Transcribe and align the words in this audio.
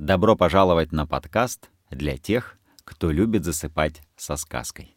Добро 0.00 0.34
пожаловать 0.34 0.92
на 0.92 1.06
подкаст 1.06 1.68
для 1.90 2.16
тех, 2.16 2.58
кто 2.84 3.10
любит 3.10 3.44
засыпать 3.44 4.00
со 4.16 4.36
сказкой. 4.36 4.96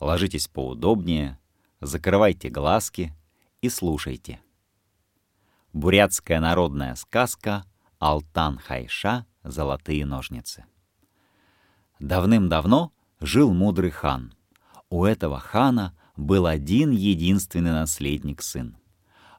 Ложитесь 0.00 0.48
поудобнее, 0.48 1.38
закрывайте 1.82 2.48
глазки 2.48 3.14
и 3.60 3.68
слушайте. 3.68 4.40
Бурятская 5.74 6.40
народная 6.40 6.94
сказка 6.94 7.66
«Алтан 7.98 8.56
Хайша. 8.56 9.26
Золотые 9.44 10.06
ножницы». 10.06 10.64
Давным-давно 12.00 12.90
жил 13.20 13.52
мудрый 13.52 13.90
хан. 13.90 14.32
У 14.88 15.04
этого 15.04 15.40
хана 15.40 15.94
был 16.16 16.46
один 16.46 16.90
единственный 16.90 17.72
наследник 17.72 18.40
сын. 18.40 18.78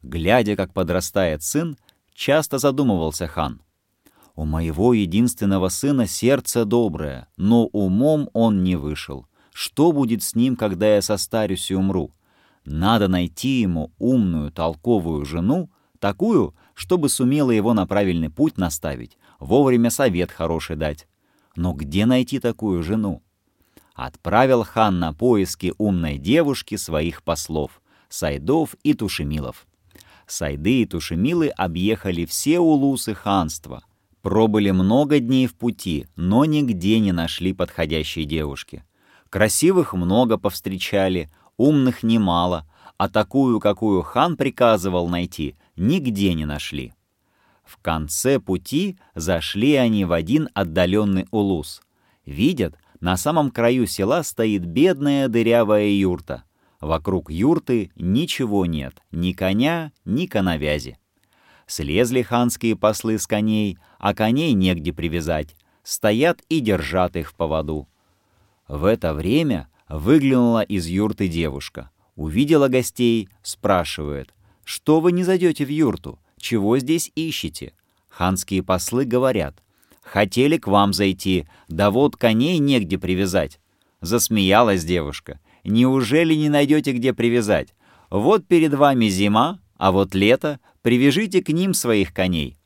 Глядя, 0.04 0.55
как 0.55 0.71
подрастает 0.71 1.41
сын, 1.41 1.78
часто 2.14 2.60
задумывался 2.60 3.25
хан. 3.25 3.60
«У 4.36 4.45
моего 4.45 4.93
единственного 4.93 5.70
сына 5.70 6.07
сердце 6.07 6.66
доброе, 6.66 7.27
но 7.38 7.66
умом 7.66 8.30
он 8.34 8.63
не 8.63 8.75
вышел. 8.75 9.27
Что 9.53 9.91
будет 9.91 10.23
с 10.23 10.34
ним, 10.34 10.55
когда 10.55 10.95
я 10.95 11.02
состарюсь 11.02 11.70
и 11.70 11.75
умру? 11.75 12.12
Надо 12.66 13.08
найти 13.08 13.61
ему 13.61 13.91
умную, 13.99 14.52
толковую 14.52 15.25
жену, 15.25 15.70
такую, 15.99 16.55
чтобы 16.73 17.09
сумела 17.09 17.52
его 17.52 17.73
на 17.73 17.85
правильный 17.85 18.30
путь 18.30 18.58
наставить, 18.58 19.17
вовремя 19.39 19.91
совет 19.91 20.31
хороший 20.31 20.75
дать. 20.75 21.08
Но 21.55 21.73
где 21.73 22.05
найти 22.05 22.39
такую 22.39 22.81
жену? 22.81 23.22
Отправил 23.94 24.63
хан 24.63 24.97
на 24.97 25.13
поиски 25.13 25.73
умной 25.77 26.17
девушки 26.17 26.75
своих 26.75 27.22
послов, 27.22 27.81
Сайдов 28.09 28.75
и 28.84 28.94
Тушемилов. 28.94 29.67
Сайды 30.25 30.81
и 30.81 30.86
Тушемилы 30.86 31.50
объехали 31.50 32.25
все 32.25 32.59
улусы 32.59 33.13
ханства, 33.13 33.84
пробыли 34.23 34.72
много 34.72 35.20
дней 35.20 35.45
в 35.45 35.54
пути, 35.54 36.08
но 36.16 36.45
нигде 36.45 37.00
не 37.00 37.12
нашли 37.12 37.54
подходящей 37.54 38.23
девушки. 38.23 38.84
Красивых 39.30 39.94
много 39.94 40.38
повстречали, 40.38 41.30
умных 41.58 42.02
немало, 42.02 42.66
а 42.97 43.09
такую, 43.09 43.59
какую 43.59 44.02
хан 44.02 44.38
приказывал 44.38 45.09
найти, 45.09 45.56
нигде 45.75 46.34
не 46.34 46.45
нашли. 46.45 46.94
В 47.66 47.78
конце 47.78 48.39
пути 48.39 48.97
зашли 49.14 49.75
они 49.75 50.06
в 50.06 50.14
один 50.14 50.50
отдаленный 50.53 51.28
улус. 51.31 51.81
Видят, 52.25 52.78
на 53.02 53.17
самом 53.17 53.52
краю 53.52 53.86
села 53.88 54.23
стоит 54.23 54.66
бедная 54.66 55.28
дырявая 55.28 55.90
юрта. 55.90 56.44
Вокруг 56.80 57.30
юрты 57.30 57.92
ничего 57.95 58.66
нет, 58.66 59.02
ни 59.12 59.34
коня, 59.34 59.92
ни 60.06 60.28
коновязи. 60.28 60.97
Слезли 61.75 62.21
ханские 62.21 62.75
послы 62.75 63.17
с 63.17 63.25
коней, 63.25 63.79
а 63.97 64.13
коней 64.13 64.53
негде 64.53 64.93
привязать. 64.93 65.55
Стоят 65.81 66.43
и 66.47 66.59
держат 66.59 67.16
их 67.16 67.31
в 67.31 67.33
поводу. 67.33 67.88
В 68.67 68.85
это 68.85 69.16
время 69.16 69.69
выглянула 69.89 70.61
из 70.61 70.85
юрты 70.85 71.27
девушка. 71.27 71.89
Увидела 72.16 72.67
гостей, 72.67 73.27
спрашивает, 73.41 74.35
«Что 74.63 74.99
вы 74.99 75.13
не 75.13 75.23
зайдете 75.23 75.66
в 75.66 75.69
юрту? 75.69 76.19
Чего 76.38 76.77
здесь 76.77 77.11
ищете?» 77.16 77.73
Ханские 78.07 78.61
послы 78.61 79.05
говорят, 79.05 79.55
«Хотели 80.03 80.57
к 80.57 80.67
вам 80.67 80.94
зайти, 80.94 81.47
да 81.69 81.89
вот 81.89 82.17
коней 82.17 82.59
негде 82.59 82.99
привязать». 82.99 83.59
Засмеялась 83.99 84.85
девушка. 84.85 85.39
«Неужели 85.63 86.35
не 86.35 86.49
найдете, 86.49 86.91
где 86.91 87.13
привязать? 87.13 87.73
Вот 88.11 88.45
перед 88.45 88.75
вами 88.75 89.07
зима, 89.07 89.57
а 89.77 89.91
вот 89.91 90.13
лето, 90.13 90.59
привяжите 90.84 91.42
к 91.42 91.50
ним 91.50 91.73
своих 91.73 92.14
коней». 92.14 92.59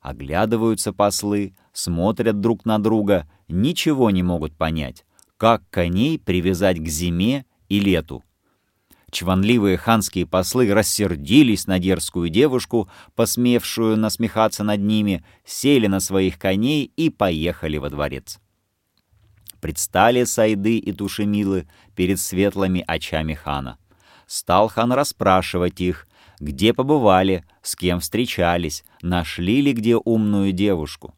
Оглядываются 0.00 0.94
послы, 0.94 1.54
смотрят 1.74 2.40
друг 2.40 2.64
на 2.64 2.78
друга, 2.78 3.28
ничего 3.48 4.10
не 4.10 4.22
могут 4.22 4.56
понять, 4.56 5.04
как 5.36 5.68
коней 5.68 6.18
привязать 6.18 6.78
к 6.78 6.88
зиме 6.88 7.44
и 7.68 7.78
лету. 7.78 8.24
Чванливые 9.10 9.78
ханские 9.78 10.26
послы 10.26 10.72
рассердились 10.72 11.66
на 11.66 11.78
дерзкую 11.78 12.28
девушку, 12.28 12.90
посмевшую 13.14 13.96
насмехаться 13.96 14.64
над 14.64 14.80
ними, 14.80 15.24
сели 15.44 15.86
на 15.86 16.00
своих 16.00 16.38
коней 16.38 16.92
и 16.96 17.08
поехали 17.08 17.78
во 17.78 17.88
дворец. 17.88 18.38
Предстали 19.60 20.24
Сайды 20.24 20.78
и 20.78 20.92
Тушемилы 20.92 21.68
перед 21.96 22.20
светлыми 22.20 22.84
очами 22.86 23.34
хана. 23.34 23.78
Стал 24.26 24.68
хан 24.68 24.92
расспрашивать 24.92 25.80
их, 25.80 26.07
где 26.40 26.72
побывали, 26.72 27.44
с 27.62 27.76
кем 27.76 28.00
встречались, 28.00 28.84
нашли 29.02 29.60
ли 29.60 29.72
где 29.72 29.96
умную 29.96 30.52
девушку. 30.52 31.14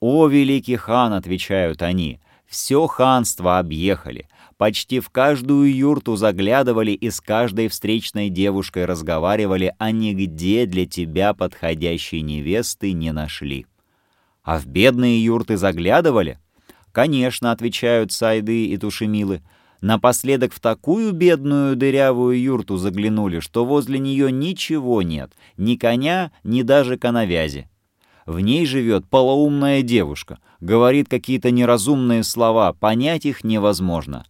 «О, 0.00 0.26
великий 0.28 0.76
хан!»— 0.76 1.12
отвечают 1.14 1.82
они. 1.82 2.20
«Все 2.46 2.86
ханство 2.86 3.58
объехали, 3.58 4.28
Почти 4.60 5.00
в 5.00 5.08
каждую 5.08 5.74
юрту 5.74 6.16
заглядывали 6.16 6.90
и 6.90 7.08
с 7.08 7.22
каждой 7.22 7.68
встречной 7.68 8.28
девушкой 8.28 8.84
разговаривали, 8.84 9.74
а 9.78 9.90
нигде 9.90 10.66
для 10.66 10.84
тебя 10.84 11.32
подходящей 11.32 12.20
невесты 12.20 12.92
не 12.92 13.10
нашли. 13.10 13.64
А 14.42 14.58
в 14.58 14.66
бедные 14.66 15.24
юрты 15.24 15.56
заглядывали? 15.56 16.38
Конечно, 16.92 17.52
отвечают 17.52 18.12
Сайды 18.12 18.66
и 18.66 18.76
Тушемилы. 18.76 19.40
Напоследок 19.80 20.52
в 20.52 20.60
такую 20.60 21.12
бедную 21.12 21.74
дырявую 21.74 22.40
юрту 22.40 22.76
заглянули, 22.76 23.40
что 23.40 23.64
возле 23.64 23.98
нее 23.98 24.30
ничего 24.30 25.00
нет, 25.00 25.32
ни 25.56 25.76
коня, 25.76 26.32
ни 26.44 26.62
даже 26.62 26.98
коновязи. 26.98 27.68
В 28.26 28.40
ней 28.40 28.66
живет 28.66 29.08
полоумная 29.08 29.82
девушка, 29.82 30.38
говорит 30.60 31.08
какие-то 31.08 31.50
неразумные 31.50 32.22
слова, 32.24 32.72
понять 32.74 33.24
их 33.24 33.42
невозможно. 33.42 34.24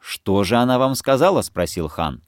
«Что 0.00 0.44
же 0.44 0.56
она 0.56 0.78
вам 0.78 0.94
сказала?»— 0.94 1.42
спросил 1.42 1.88
хан. 1.88 2.22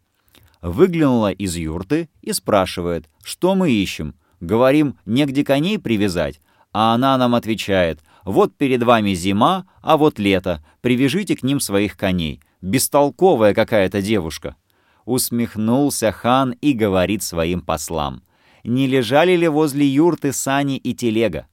Выглянула 0.60 1.32
из 1.32 1.56
юрты 1.56 2.08
и 2.20 2.32
спрашивает, 2.32 3.10
что 3.24 3.56
мы 3.56 3.72
ищем. 3.72 4.14
Говорим, 4.40 4.96
негде 5.06 5.44
коней 5.44 5.78
привязать. 5.78 6.40
А 6.72 6.94
она 6.94 7.18
нам 7.18 7.34
отвечает, 7.34 8.00
вот 8.24 8.56
перед 8.56 8.82
вами 8.82 9.14
зима, 9.14 9.66
а 9.82 9.96
вот 9.96 10.18
лето, 10.18 10.64
привяжите 10.80 11.36
к 11.36 11.42
ним 11.42 11.58
своих 11.58 11.96
коней. 11.96 12.40
Бестолковая 12.62 13.52
какая-то 13.52 14.00
девушка. 14.00 14.56
Усмехнулся 15.04 16.12
хан 16.12 16.52
и 16.60 16.72
говорит 16.72 17.22
своим 17.22 17.60
послам. 17.60 18.22
Не 18.64 18.86
лежали 18.86 19.36
ли 19.36 19.48
возле 19.48 19.86
юрты 19.86 20.32
сани 20.32 20.78
и 20.78 20.94
телега? 20.94 21.46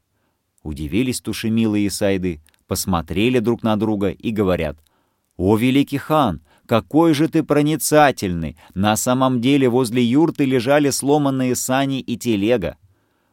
Удивились 0.64 1.20
тушемилы 1.20 1.82
и 1.82 1.90
сайды, 1.90 2.42
посмотрели 2.68 3.40
друг 3.40 3.64
на 3.64 3.76
друга 3.76 4.10
и 4.10 4.32
говорят— 4.32 4.78
«О, 5.40 5.56
великий 5.56 5.98
хан, 5.98 6.42
какой 6.66 7.14
же 7.14 7.30
ты 7.30 7.44
проницательный! 7.44 8.58
На 8.74 8.98
самом 8.98 9.40
деле 9.40 9.70
возле 9.70 10.04
юрты 10.04 10.44
лежали 10.44 10.90
сломанные 10.90 11.56
сани 11.56 12.02
и 12.02 12.18
телега». 12.18 12.76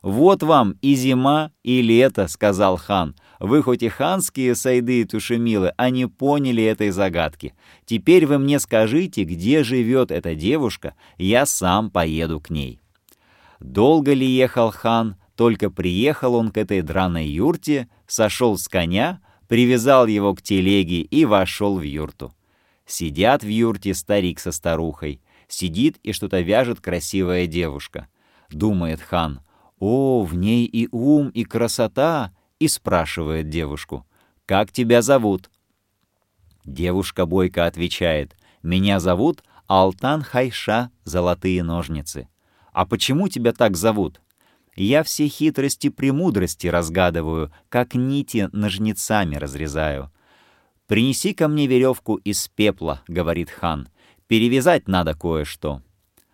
«Вот 0.03 0.45
вам 0.45 0.77
и 0.83 0.95
зима, 0.95 1.51
и 1.65 1.83
лето»,— 1.83 2.29
сказал 2.29 2.77
хан. 2.77 3.17
«Вы 3.39 3.63
хоть 3.63 3.83
и 3.83 3.89
ханские 3.89 4.55
сайды 4.55 5.03
и 5.03 5.05
тушемилы, 5.05 5.73
а 5.77 5.91
не 5.91 6.07
поняли 6.07 6.63
этой 6.63 6.91
загадки. 6.91 7.55
Теперь 7.85 8.27
вы 8.27 8.39
мне 8.39 8.59
скажите, 8.59 9.25
где 9.25 9.63
живет 9.63 10.11
эта 10.11 10.35
девушка, 10.35 10.95
я 11.19 11.47
сам 11.47 11.91
поеду 11.91 12.41
к 12.41 12.51
ней». 12.51 12.81
Долго 13.61 14.13
ли 14.13 14.27
ехал 14.27 14.71
хан, 14.71 15.17
только 15.35 15.71
приехал 15.71 16.35
он 16.35 16.51
к 16.51 16.59
этой 16.59 16.83
драной 16.83 17.27
юрте, 17.27 17.89
сошел 18.07 18.57
с 18.57 18.69
коня, 18.69 19.21
привязал 19.49 20.07
его 20.07 20.35
к 20.35 20.43
телеге 20.43 21.01
и 21.01 21.25
вошел 21.25 21.79
в 21.79 21.83
юрту. 21.83 22.35
Сидят 22.87 23.43
в 23.43 23.49
юрте 23.49 23.95
старик 23.95 24.39
со 24.39 24.53
старухой. 24.53 25.21
Сидит 25.49 25.99
и 26.03 26.13
что-то 26.13 26.41
вяжет 26.41 26.81
красивая 26.81 27.47
девушка. 27.47 28.09
Думает 28.51 29.01
хан, 29.01 29.41
«О, 29.79 30.23
в 30.23 30.35
ней 30.35 30.65
и 30.65 30.89
ум, 30.91 31.29
и 31.29 31.45
красота!» 31.45 32.33
И 32.59 32.69
спрашивает 32.69 33.49
девушку, 33.49 34.07
«Как 34.47 34.73
тебя 34.73 35.03
зовут?» 35.03 35.51
Девушка 36.65 37.27
бойко 37.27 37.67
отвечает, 37.67 38.37
«Меня 38.63 39.01
зовут 39.01 39.43
Алтан 39.67 40.23
Хайша, 40.23 40.91
золотые 41.05 41.63
ножницы». 41.63 42.29
«А 42.73 42.85
почему 42.87 43.29
тебя 43.29 43.53
так 43.53 43.77
зовут?» 43.77 44.21
Я 44.77 45.03
все 45.03 45.27
хитрости 45.27 45.89
премудрости 45.89 46.67
разгадываю, 46.67 47.51
как 47.71 47.95
нити 47.95 48.51
ножницами 48.53 49.37
разрезаю. 49.37 50.13
«Принеси 50.87 51.33
ко 51.33 51.49
мне 51.49 51.67
веревку 51.67 52.17
из 52.17 52.47
пепла»,— 52.49 53.03
говорит 53.09 53.51
хан. 53.51 53.89
«Перевязать 54.27 54.87
надо 54.87 55.15
кое-что». 55.15 55.81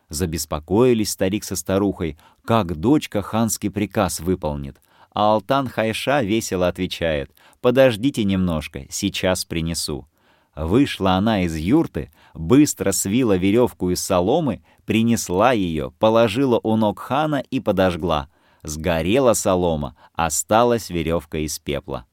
Забеспокоились 0.09 1.11
старик 1.11 1.45
со 1.45 1.55
старухой, 1.57 2.19
как 2.45 2.77
дочка 2.77 3.23
ханский 3.23 3.71
приказ 3.71 4.19
выполнит. 4.19 4.79
А 5.15 5.35
Алтан 5.35 5.69
Хайша 5.69 6.23
весело 6.23 6.69
отвечает, 6.69 7.31
«Подождите 7.61 8.25
немножко, 8.25 8.87
сейчас 8.91 9.45
принесу». 9.45 10.07
Вышла 10.55 11.13
она 11.13 11.45
из 11.45 11.57
юрты, 11.57 12.11
быстро 12.35 12.93
свила 12.93 13.37
веревку 13.37 13.91
из 13.91 14.03
соломы, 14.03 14.63
принесла 14.85 15.53
ее, 15.53 15.93
положила 15.99 16.61
у 16.63 16.77
ног 16.77 16.99
хана 16.99 17.43
и 17.51 17.59
подожгла. 17.59 18.29
Сгорела 18.63 19.33
солома, 19.33 19.97
осталась 20.15 20.91
веревка 20.91 21.39
из 21.39 21.59
пепла. 21.59 22.07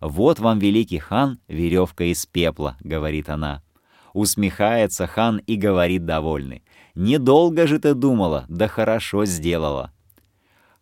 «Вот 0.00 0.38
вам, 0.40 0.58
великий 0.58 0.98
хан, 0.98 1.40
веревка 1.48 2.04
из 2.04 2.26
пепла»,— 2.26 2.76
говорит 2.80 3.30
она. 3.30 3.62
Усмехается 4.12 5.06
хан 5.06 5.38
и 5.38 5.56
говорит 5.56 6.04
довольный. 6.04 6.64
«Недолго 6.94 7.66
же 7.66 7.78
ты 7.78 7.94
думала, 7.94 8.44
да 8.48 8.68
хорошо 8.68 9.24
сделала». 9.24 9.92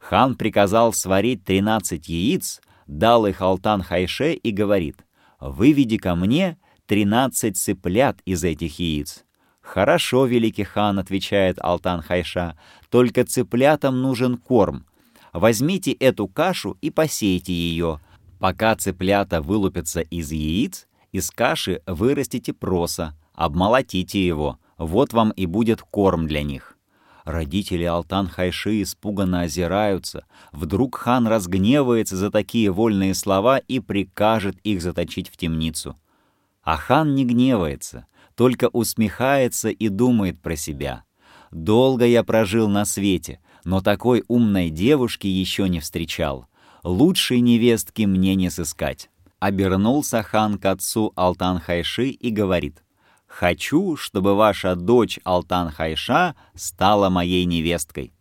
Хан 0.04 0.34
приказал 0.34 0.92
сварить 0.92 1.44
тринадцать 1.44 2.08
яиц, 2.08 2.60
дал 2.86 3.24
их 3.24 3.40
Алтан 3.40 3.82
Хайше 3.82 4.34
и 4.34 4.50
говорит, 4.50 4.98
«Выведи 5.40 5.96
ко 5.96 6.14
мне 6.14 6.58
тринадцать 6.84 7.56
цыплят 7.56 8.18
из 8.26 8.44
этих 8.44 8.78
яиц». 8.78 9.24
«Хорошо, 9.62 10.26
великий 10.26 10.64
хан»,— 10.64 10.98
отвечает 11.00 11.56
Алтан 11.58 12.02
Хайша, 12.02 12.58
«только 12.90 13.24
цыплятам 13.24 14.02
нужен 14.02 14.36
корм. 14.36 14.84
Возьмите 15.32 15.92
эту 15.92 16.28
кашу 16.28 16.76
и 16.82 16.90
посейте 16.90 17.54
ее. 17.54 17.98
Пока 18.38 18.76
цыплята 18.76 19.40
вылупятся 19.40 20.02
из 20.02 20.30
яиц, 20.30 20.86
из 21.12 21.30
каши 21.30 21.80
вырастите 21.86 22.52
проса, 22.52 23.16
обмолотите 23.32 24.24
его, 24.24 24.58
вот 24.76 25.14
вам 25.14 25.30
и 25.30 25.46
будет 25.46 25.80
корм 25.80 26.26
для 26.26 26.42
них». 26.42 26.73
Родители 27.24 27.84
Алтан 27.84 28.28
Хайши 28.28 28.82
испуганно 28.82 29.42
озираются. 29.42 30.26
Вдруг 30.52 30.96
хан 30.96 31.26
разгневается 31.26 32.16
за 32.16 32.30
такие 32.30 32.70
вольные 32.70 33.14
слова 33.14 33.58
и 33.58 33.80
прикажет 33.80 34.58
их 34.62 34.82
заточить 34.82 35.30
в 35.30 35.36
темницу. 35.38 35.98
А 36.62 36.76
хан 36.76 37.14
не 37.14 37.24
гневается, 37.24 38.06
только 38.34 38.68
усмехается 38.68 39.70
и 39.70 39.88
думает 39.88 40.40
про 40.40 40.56
себя. 40.56 41.04
«Долго 41.50 42.04
я 42.04 42.24
прожил 42.24 42.68
на 42.68 42.84
свете, 42.84 43.40
но 43.64 43.80
такой 43.80 44.24
умной 44.28 44.70
девушки 44.70 45.26
еще 45.26 45.68
не 45.68 45.80
встречал. 45.80 46.48
Лучшей 46.82 47.40
невестки 47.40 48.02
мне 48.02 48.34
не 48.34 48.50
сыскать». 48.50 49.08
Обернулся 49.38 50.22
хан 50.22 50.58
к 50.58 50.64
отцу 50.66 51.12
Алтан 51.16 51.60
Хайши 51.60 52.08
и 52.08 52.30
говорит, 52.30 52.83
«Хочу, 53.36 53.96
чтобы 53.96 54.36
ваша 54.36 54.76
дочь 54.76 55.18
Алтан 55.24 55.72
Хайша 55.72 56.36
стала 56.54 57.10
моей 57.10 57.44
невесткой». 57.46 58.12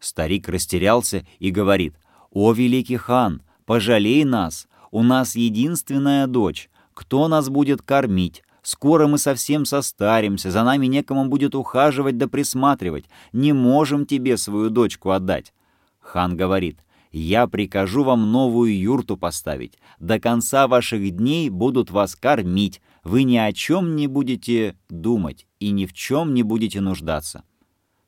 Старик 0.00 0.48
растерялся 0.48 1.24
и 1.38 1.52
говорит, 1.52 1.94
«О, 2.32 2.52
великий 2.52 2.96
хан, 2.96 3.42
пожалей 3.66 4.24
нас, 4.24 4.66
у 4.90 5.04
нас 5.04 5.36
единственная 5.36 6.26
дочь, 6.26 6.70
кто 6.92 7.28
нас 7.28 7.48
будет 7.48 7.82
кормить? 7.82 8.42
Скоро 8.62 9.06
мы 9.06 9.18
совсем 9.18 9.64
состаримся, 9.64 10.50
за 10.50 10.64
нами 10.64 10.86
некому 10.86 11.26
будет 11.26 11.54
ухаживать 11.54 12.18
да 12.18 12.26
присматривать. 12.26 13.04
Не 13.32 13.52
можем 13.52 14.06
тебе 14.06 14.36
свою 14.36 14.70
дочку 14.70 15.10
отдать». 15.10 15.54
Хан 16.00 16.36
говорит, 16.36 16.80
«Я 17.12 17.46
прикажу 17.46 18.02
вам 18.02 18.32
новую 18.32 18.76
юрту 18.76 19.16
поставить. 19.16 19.78
До 20.00 20.18
конца 20.18 20.66
ваших 20.66 21.08
дней 21.14 21.48
будут 21.48 21.92
вас 21.92 22.16
кормить. 22.16 22.82
Вы 23.08 23.22
ни 23.22 23.38
о 23.38 23.54
чем 23.54 23.96
не 23.96 24.06
будете 24.06 24.76
думать 24.90 25.46
и 25.60 25.70
ни 25.70 25.86
в 25.86 25.94
чем 25.94 26.34
не 26.34 26.42
будете 26.42 26.82
нуждаться». 26.82 27.42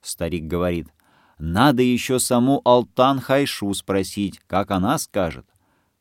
Старик 0.02 0.44
говорит, 0.44 0.88
«Надо 1.38 1.82
еще 1.82 2.18
саму 2.18 2.60
Алтан 2.66 3.18
Хайшу 3.18 3.72
спросить, 3.72 4.38
как 4.46 4.70
она 4.70 4.98
скажет». 4.98 5.46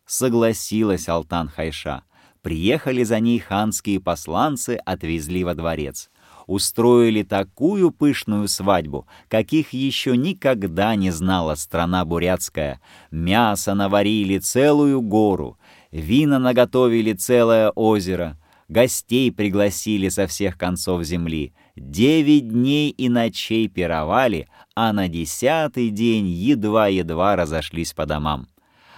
Согласилась 0.06 1.08
Алтан 1.08 1.48
Хайша. 1.48 2.04
Приехали 2.42 3.04
за 3.04 3.22
ней 3.22 3.40
ханские 3.40 4.02
посланцы, 4.02 4.78
отвезли 4.86 5.46
во 5.46 5.56
дворец. 5.56 6.10
Устроили 6.46 7.24
такую 7.24 7.92
пышную 7.92 8.50
свадьбу, 8.50 9.08
каких 9.30 9.72
еще 9.72 10.18
никогда 10.18 10.96
не 10.96 11.12
знала 11.12 11.56
страна 11.56 12.04
бурятская. 12.04 12.82
Мясо 13.12 13.76
наварили 13.76 14.40
целую 14.40 15.00
гору, 15.00 15.58
вина 15.90 16.38
наготовили 16.38 17.14
целое 17.14 17.70
озеро, 17.70 18.38
гостей 18.70 19.32
пригласили 19.32 20.08
со 20.08 20.28
всех 20.28 20.58
концов 20.58 21.04
земли. 21.04 21.54
Девять 21.76 22.48
дней 22.48 22.90
и 22.92 23.10
ночей 23.10 23.68
пировали, 23.68 24.48
а 24.76 24.94
на 24.94 25.10
десятый 25.10 25.90
день 25.90 26.28
едва-едва 26.28 27.36
разошлись 27.36 27.94
по 27.94 28.06
домам. 28.06 28.48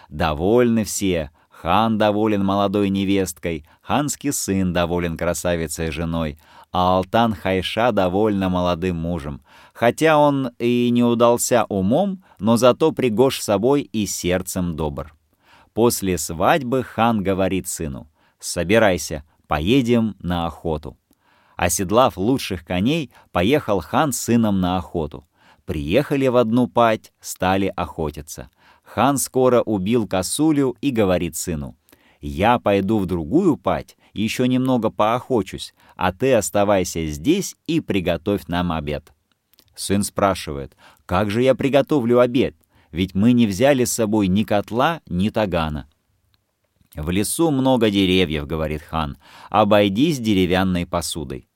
Довольны 0.10 0.84
все, 0.84 1.32
Хан 1.62 2.00
доволен 2.00 2.44
молодой 2.44 2.90
невесткой, 2.90 3.68
ханский 3.84 4.34
сын 4.34 4.74
доволен 4.74 5.16
красавицей 5.16 5.92
женой, 5.92 6.40
а 6.72 6.98
Алтан 6.98 7.36
Хайша 7.36 7.92
довольна 7.92 8.50
молодым 8.50 8.96
мужем. 8.96 9.44
Хотя 9.72 10.18
он 10.18 10.50
и 10.58 10.90
не 10.90 11.04
удался 11.04 11.66
умом, 11.70 12.24
но 12.40 12.58
зато 12.58 12.92
пригож 12.92 13.40
собой 13.40 13.82
и 13.82 14.08
сердцем 14.08 14.76
добр. 14.76 15.14
После 15.74 16.18
свадьбы 16.18 16.82
хан 16.84 17.22
говорит 17.22 17.68
сыну, 17.68 18.08
«Собирайся, 18.40 19.24
поедем 19.52 20.16
на 20.20 20.46
охоту». 20.46 20.98
Оседлав 21.58 22.18
лучших 22.18 22.64
коней, 22.66 23.12
поехал 23.32 23.82
хан 23.82 24.14
с 24.14 24.20
сыном 24.20 24.62
на 24.62 24.78
охоту. 24.78 25.28
Приехали 25.66 26.28
в 26.28 26.38
одну 26.38 26.68
пать, 26.68 27.12
стали 27.20 27.72
охотиться— 27.76 28.50
Хан 28.94 29.18
скоро 29.18 29.62
убил 29.62 30.06
косулю 30.06 30.76
и 30.82 30.92
говорит 30.92 31.38
сыну, 31.38 31.78
«Я 32.20 32.60
пойду 32.60 33.00
в 33.00 33.06
другую 33.06 33.56
пать, 33.56 33.96
еще 34.12 34.50
немного 34.50 34.90
поохочусь, 34.90 35.74
а 35.96 36.12
ты 36.12 36.34
оставайся 36.34 37.06
здесь 37.08 37.56
и 37.68 37.80
приготовь 37.80 38.48
нам 38.48 38.74
обед». 38.74 39.14
Сын 39.76 40.04
спрашивает, 40.04 40.76
«Как 41.06 41.32
же 41.32 41.42
я 41.42 41.56
приготовлю 41.56 42.20
обед? 42.20 42.58
Ведь 42.92 43.16
мы 43.16 43.32
не 43.32 43.48
взяли 43.48 43.86
с 43.86 43.94
собой 43.94 44.28
ни 44.28 44.44
котла, 44.44 45.00
ни 45.08 45.30
тагана». 45.30 45.88
«В 46.96 47.10
лесу 47.10 47.52
много 47.52 47.90
деревьев»,— 47.90 48.46
говорит 48.48 48.82
хан,— 48.82 49.18
«обойдись 49.50 50.20
деревянной 50.20 50.86
посудой». 50.86 51.48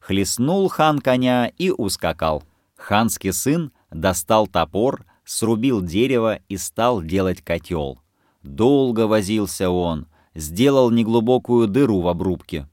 Хлестнул 0.00 0.68
хан 0.68 0.98
коня 0.98 1.50
и 1.56 1.70
ускакал. 1.70 2.42
Ханский 2.76 3.32
сын 3.32 3.72
достал 3.90 4.46
топор, 4.46 5.06
срубил 5.24 5.80
дерево 5.80 6.40
и 6.48 6.56
стал 6.56 7.00
делать 7.02 7.40
котел. 7.42 8.00
Долго 8.42 9.06
возился 9.06 9.70
он, 9.70 10.08
сделал 10.34 10.90
неглубокую 10.90 11.68
дыру 11.68 12.00
в 12.00 12.08
обрубке. 12.08 12.68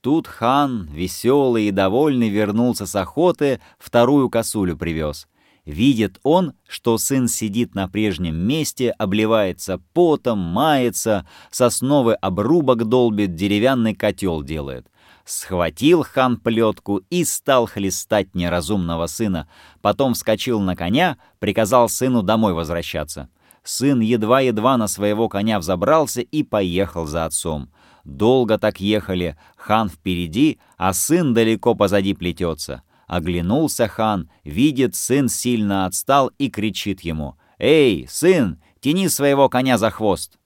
Тут 0.00 0.26
хан, 0.26 0.88
веселый 0.92 1.68
и 1.68 1.70
довольный, 1.70 2.28
вернулся 2.28 2.86
с 2.86 2.94
охоты, 2.96 3.60
вторую 3.78 4.28
косулю 4.28 4.76
привез. 4.76 5.26
Видит 5.66 6.20
он, 6.22 6.52
что 6.68 6.96
сын 6.96 7.26
сидит 7.26 7.74
на 7.74 7.88
прежнем 7.88 8.36
месте, 8.36 8.92
обливается 8.92 9.80
потом, 9.92 10.38
мается, 10.38 11.26
сосновый 11.50 12.14
обрубок 12.14 12.84
долбит, 12.84 13.34
деревянный 13.34 13.92
котел 13.92 14.44
делает. 14.44 14.86
Схватил 15.24 16.04
хан 16.04 16.36
плетку 16.36 17.02
и 17.10 17.24
стал 17.24 17.66
хлестать 17.66 18.32
неразумного 18.36 19.08
сына. 19.08 19.48
Потом 19.82 20.14
вскочил 20.14 20.60
на 20.60 20.76
коня, 20.76 21.18
приказал 21.40 21.88
сыну 21.88 22.22
домой 22.22 22.52
возвращаться. 22.52 23.28
Сын 23.64 23.98
едва-едва 23.98 24.76
на 24.76 24.86
своего 24.86 25.28
коня 25.28 25.58
взобрался 25.58 26.20
и 26.20 26.44
поехал 26.44 27.06
за 27.06 27.24
отцом. 27.24 27.72
Долго 28.04 28.56
так 28.56 28.78
ехали, 28.78 29.36
хан 29.56 29.88
впереди, 29.88 30.60
а 30.76 30.92
сын 30.92 31.34
далеко 31.34 31.74
позади 31.74 32.14
плетется. 32.14 32.84
Оглянулся 33.06 33.86
хан, 33.88 34.30
видит, 34.42 34.94
сын 34.96 35.28
сильно 35.28 35.86
отстал 35.86 36.32
и 36.38 36.48
кричит 36.50 37.00
ему. 37.02 37.36
«Эй, 37.58 38.06
сын, 38.08 38.60
тяни 38.80 39.08
своего 39.08 39.48
коня 39.48 39.78
за 39.78 39.90
хвост!» 39.90 40.38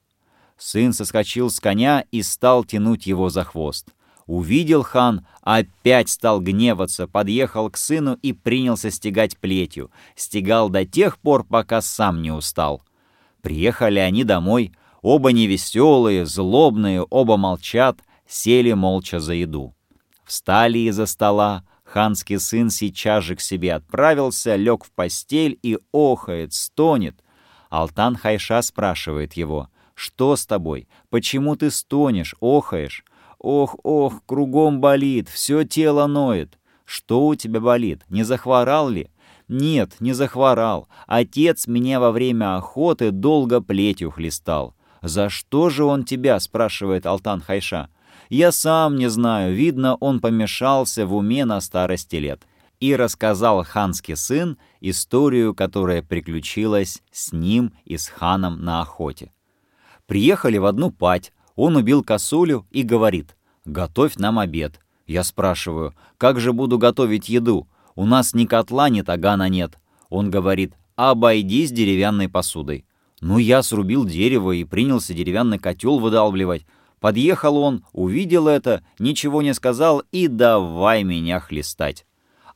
Сын 0.58 0.92
соскочил 0.92 1.50
с 1.50 1.58
коня 1.58 2.04
и 2.10 2.22
стал 2.22 2.64
тянуть 2.64 3.06
его 3.06 3.30
за 3.30 3.44
хвост. 3.44 3.88
Увидел 4.26 4.82
хан, 4.82 5.26
опять 5.42 6.10
стал 6.10 6.40
гневаться, 6.40 7.08
подъехал 7.08 7.70
к 7.70 7.76
сыну 7.76 8.14
и 8.22 8.32
принялся 8.32 8.90
стегать 8.90 9.38
плетью. 9.38 9.90
Стегал 10.14 10.68
до 10.68 10.84
тех 10.84 11.18
пор, 11.18 11.44
пока 11.44 11.80
сам 11.80 12.22
не 12.22 12.30
устал. 12.30 12.82
Приехали 13.40 13.98
они 13.98 14.22
домой, 14.22 14.72
оба 15.02 15.32
невеселые, 15.32 16.26
злобные, 16.26 17.02
оба 17.02 17.38
молчат, 17.38 17.98
сели 18.28 18.72
молча 18.72 19.18
за 19.18 19.32
еду. 19.32 19.74
Встали 20.24 20.78
из-за 20.78 21.06
стола, 21.06 21.64
ханский 21.90 22.38
сын 22.38 22.70
сейчас 22.70 23.24
же 23.24 23.36
к 23.36 23.40
себе 23.40 23.74
отправился, 23.74 24.56
лег 24.56 24.84
в 24.84 24.90
постель 24.92 25.58
и 25.62 25.78
охает, 25.92 26.52
стонет. 26.52 27.16
Алтан 27.68 28.16
Хайша 28.16 28.62
спрашивает 28.62 29.34
его, 29.34 29.68
«Что 29.94 30.36
с 30.36 30.46
тобой? 30.46 30.88
Почему 31.10 31.56
ты 31.56 31.70
стонешь, 31.70 32.34
охаешь?» 32.40 33.04
Ох, 33.40 33.76
ох, 33.84 34.22
кругом 34.26 34.80
болит, 34.80 35.28
все 35.30 35.64
тело 35.64 36.06
ноет. 36.06 36.58
Что 36.84 37.26
у 37.26 37.34
тебя 37.34 37.60
болит? 37.60 38.02
Не 38.10 38.22
захворал 38.22 38.90
ли? 38.90 39.08
Нет, 39.48 39.96
не 39.98 40.12
захворал. 40.12 40.88
Отец 41.06 41.66
меня 41.66 42.00
во 42.00 42.12
время 42.12 42.56
охоты 42.56 43.10
долго 43.10 43.62
плетью 43.62 44.10
хлестал. 44.10 44.74
За 45.00 45.30
что 45.30 45.70
же 45.70 45.84
он 45.84 46.04
тебя, 46.04 46.38
спрашивает 46.38 47.06
Алтан 47.06 47.40
Хайша. 47.40 47.88
Я 48.30 48.52
сам 48.52 48.96
не 48.96 49.10
знаю, 49.10 49.54
видно, 49.54 49.96
он 49.96 50.20
помешался 50.20 51.04
в 51.04 51.14
уме 51.14 51.44
на 51.44 51.60
старости 51.60 52.16
лет. 52.16 52.42
и 52.78 52.96
рассказал 52.96 53.62
ханский 53.62 54.16
сын 54.16 54.56
историю, 54.80 55.54
которая 55.54 56.00
приключилась 56.00 57.02
с 57.12 57.30
ним 57.30 57.74
и 57.84 57.98
с 57.98 58.08
ханом 58.08 58.64
на 58.64 58.80
охоте. 58.80 59.32
Приехали 60.06 60.56
в 60.56 60.64
одну 60.64 60.90
пать, 60.90 61.30
он 61.56 61.76
убил 61.76 62.02
косулю 62.02 62.66
и 62.70 62.82
говорит, 62.82 63.36
«Готовь 63.66 64.16
нам 64.16 64.38
обед». 64.38 64.80
Я 65.06 65.24
спрашиваю, 65.24 65.94
«Как 66.16 66.40
же 66.40 66.54
буду 66.54 66.78
готовить 66.78 67.28
еду? 67.28 67.68
У 67.96 68.06
нас 68.06 68.32
ни 68.32 68.46
котла, 68.46 68.88
ни 68.88 69.02
тагана 69.02 69.50
нет». 69.50 69.78
Он 70.08 70.30
говорит, 70.30 70.72
«Обойдись 70.96 71.72
деревянной 71.72 72.30
посудой». 72.30 72.86
Ну, 73.20 73.36
я 73.36 73.62
срубил 73.62 74.06
дерево 74.06 74.52
и 74.52 74.64
принялся 74.64 75.12
деревянный 75.12 75.58
котел 75.58 75.98
выдалбливать. 75.98 76.64
Подъехал 77.00 77.56
он, 77.56 77.84
увидел 77.92 78.46
это, 78.46 78.84
ничего 78.98 79.42
не 79.42 79.54
сказал 79.54 80.02
и 80.12 80.28
давай 80.28 81.02
меня 81.02 81.40
хлестать. 81.40 82.06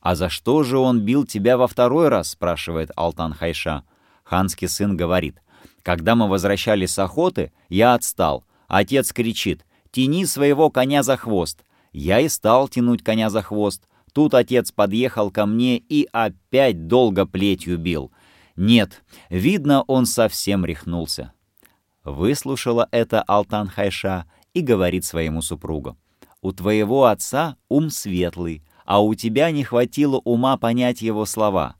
«А 0.01 0.13
за 0.13 0.29
что 0.29 0.61
же 0.61 0.77
он 0.77 1.01
бил 1.01 1.25
тебя 1.25 1.57
во 1.57 1.67
второй 1.67 2.09
раз?»— 2.09 2.29
спрашивает 2.31 2.91
Алтан 2.95 3.33
Хайша. 3.33 3.83
Ханский 4.23 4.67
сын 4.67 4.95
говорит. 4.95 5.41
«Когда 5.81 6.13
мы 6.13 6.29
возвращались 6.29 6.91
с 6.91 6.99
охоты, 6.99 7.51
я 7.69 7.95
отстал. 7.95 8.45
Отец 8.67 9.11
кричит, 9.11 9.65
«Тяни 9.89 10.25
своего 10.25 10.69
коня 10.69 11.01
за 11.01 11.17
хвост». 11.17 11.65
Я 11.91 12.19
и 12.19 12.29
стал 12.29 12.67
тянуть 12.67 13.03
коня 13.03 13.31
за 13.31 13.41
хвост. 13.41 13.87
Тут 14.13 14.33
отец 14.33 14.71
подъехал 14.71 15.31
ко 15.31 15.45
мне 15.45 15.77
и 15.77 16.07
опять 16.11 16.87
долго 16.87 17.25
плетью 17.25 17.77
бил. 17.79 18.11
Нет, 18.55 19.03
видно, 19.29 19.81
он 19.83 20.05
совсем 20.05 20.65
рехнулся. 20.65 21.33
Выслушала 22.03 22.87
это 22.91 23.23
Алтан 23.23 23.67
Хайша 23.67 24.25
и 24.55 24.61
говорит 24.61 25.05
своему 25.05 25.43
супругу. 25.43 25.97
«У 26.41 26.51
твоего 26.51 27.05
отца 27.05 27.57
ум 27.69 27.91
светлый, 27.91 28.63
а 28.85 29.03
у 29.03 29.13
тебя 29.13 29.51
не 29.51 29.63
хватило 29.63 30.19
ума 30.23 30.57
понять 30.57 31.03
его 31.03 31.25
слова». 31.25 31.75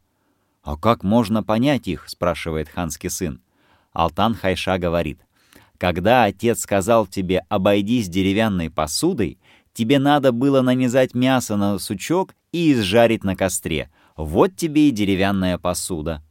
«А 0.61 0.77
как 0.77 1.03
можно 1.03 1.41
понять 1.41 1.87
их?»— 1.87 2.05
спрашивает 2.09 2.69
ханский 2.69 3.09
сын. 3.09 3.41
Алтан 3.93 4.35
Хайша 4.35 4.77
говорит. 4.77 5.21
«Когда 5.77 6.25
отец 6.25 6.61
сказал 6.61 7.07
тебе 7.07 7.45
«обойдись 7.49 8.09
деревянной 8.09 8.69
посудой», 8.69 9.39
тебе 9.73 9.99
надо 9.99 10.31
было 10.31 10.61
нанизать 10.61 11.13
мясо 11.13 11.55
на 11.55 11.77
сучок 11.79 12.33
и 12.51 12.73
изжарить 12.73 13.23
на 13.23 13.35
костре. 13.35 13.89
Вот 14.17 14.55
тебе 14.55 14.89
и 14.89 14.91
деревянная 14.91 15.57
посуда». 15.57 16.23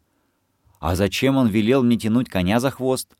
«А 0.80 0.96
зачем 0.96 1.36
он 1.36 1.46
велел 1.46 1.82
мне 1.82 1.96
тянуть 1.96 2.28
коня 2.28 2.60
за 2.60 2.70
хвост?» 2.70 3.16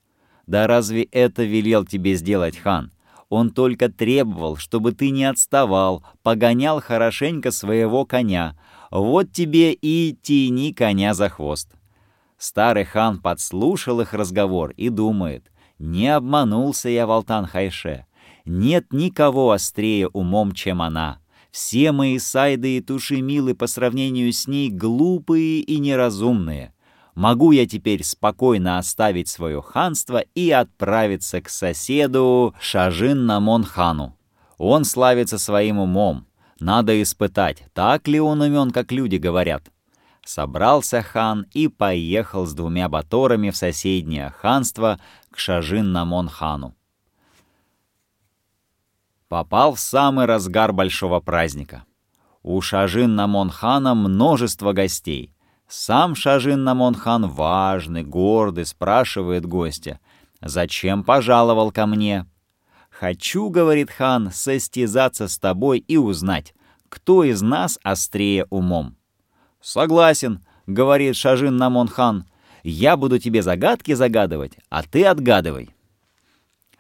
«Да 0.47 0.67
разве 0.67 1.05
это 1.05 1.45
велел 1.45 1.87
тебе 1.87 2.17
сделать 2.17 2.59
хан? 2.59 2.91
Он 3.29 3.51
только 3.51 3.89
требовал, 3.89 4.57
чтобы 4.57 4.93
ты 4.93 5.11
не 5.11 5.25
отставал, 5.25 6.05
погонял 6.23 6.81
хорошенько 6.81 7.51
своего 7.51 8.05
коня. 8.05 8.57
Вот 8.91 9.33
тебе 9.33 9.73
и 9.73 10.17
тяни 10.23 10.73
коня 10.73 11.15
за 11.15 11.29
хвост». 11.29 11.71
Старый 12.39 12.85
хан 12.85 13.21
подслушал 13.21 14.01
их 14.01 14.13
разговор 14.13 14.73
и 14.77 14.89
думает, 14.89 15.51
«Не 15.79 16.15
обманулся 16.15 16.89
я, 16.89 17.07
Валтан 17.07 17.47
Хайше. 17.47 18.07
Нет 18.45 18.93
никого 18.93 19.53
острее 19.53 20.09
умом, 20.09 20.53
чем 20.53 20.83
она. 20.83 21.21
Все 21.51 21.93
мои 21.93 22.19
сайды 22.19 22.77
и 22.77 22.81
туши 22.81 23.23
по 23.55 23.67
сравнению 23.67 24.33
с 24.33 24.47
ней 24.47 24.71
глупые 24.71 25.61
и 25.61 25.79
неразумные 25.79 26.75
могу 27.15 27.53
я 27.53 27.67
теперь 27.67 28.05
спокойно 28.05 28.79
оставить 28.79 29.29
свое 29.29 29.63
ханство 29.63 30.19
и 30.35 30.51
отправиться 30.51 31.41
к 31.41 31.49
соседу 31.49 32.55
Шажин 32.61 33.27
Намон-хану. 33.27 34.17
Он 34.59 34.85
славится 34.85 35.39
своим 35.39 35.79
умом. 35.79 36.27
Надо 36.61 37.01
испытать, 37.03 37.65
так 37.73 38.07
ли 38.09 38.21
он 38.21 38.41
умен, 38.41 38.71
как 38.71 38.93
люди 38.93 39.17
говорят. 39.17 39.65
Собрался 40.25 41.03
хан 41.03 41.47
и 41.53 41.69
поехал 41.69 42.47
с 42.47 42.55
двумя 42.55 42.89
баторами 42.89 43.51
в 43.51 43.57
соседнее 43.57 44.31
ханство 44.31 44.99
к 45.31 45.39
Шажин 45.39 45.93
Намон-хану. 45.93 46.75
Попал 49.29 49.75
в 49.75 49.81
самый 49.81 50.27
разгар 50.27 50.73
большого 50.73 51.21
праздника. 51.21 51.85
У 52.43 52.61
Шажин 52.61 53.17
Намон-хана 53.17 53.95
множество 53.95 54.73
гостей. 54.73 55.34
Сам 55.77 56.15
Шажин 56.15 56.63
Намонхан 56.63 57.27
важный, 57.27 58.05
гордый, 58.05 58.65
спрашивает 58.65 59.45
гостя, 59.45 59.99
«Зачем 60.41 61.03
пожаловал 61.03 61.73
ко 61.73 61.87
мне?» 61.87 62.27
«Хочу,— 62.91 63.49
говорит 63.51 63.91
хан,— 63.91 64.31
состязаться 64.33 65.27
с 65.27 65.37
тобой 65.37 65.81
и 65.81 65.97
узнать, 65.97 66.55
кто 66.89 67.25
из 67.25 67.43
нас 67.43 67.81
острее 67.83 68.47
умом». 68.51 68.97
«Согласен»,— 69.61 70.47
говорит 70.69 71.17
Шажин 71.17 71.57
Намонхан, 71.57 72.25
«я 72.63 72.97
буду 72.97 73.19
тебе 73.19 73.43
загадки 73.43 73.95
загадывать, 73.95 74.53
а 74.71 74.85
ты 74.85 75.05
отгадывай». 75.05 75.71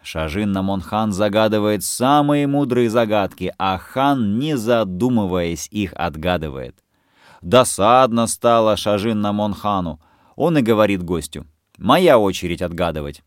Шажин 0.02 0.52
Намонхан 0.52 1.10
загадывает 1.10 1.82
самые 1.82 2.46
мудрые 2.46 2.88
загадки, 2.88 3.52
а 3.58 3.76
хан, 3.76 4.38
не 4.38 4.56
задумываясь, 4.56 5.66
их 5.72 5.92
отгадывает. 5.94 6.83
Досадно 7.44 8.26
стало 8.26 8.74
Шажин 8.74 9.20
Намонхану. 9.20 10.00
Он 10.34 10.56
и 10.56 10.62
говорит 10.62 11.02
гостю, 11.02 11.46
«Моя 11.76 12.18
очередь 12.18 12.62
отгадывать». 12.62 13.22